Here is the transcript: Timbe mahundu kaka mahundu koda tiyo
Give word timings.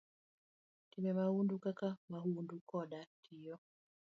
Timbe 0.89 1.11
mahundu 1.19 1.53
kaka 1.63 1.87
mahundu 2.11 2.55
koda 2.69 2.99
tiyo 3.23 3.55